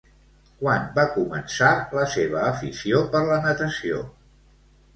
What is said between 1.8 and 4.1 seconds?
la seva afició per la natació?